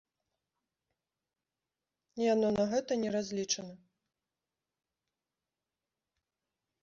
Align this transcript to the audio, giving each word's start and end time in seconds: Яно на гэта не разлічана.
Яно 2.33 2.47
на 2.59 2.65
гэта 2.71 2.91
не 3.03 3.09
разлічана. 3.15 3.75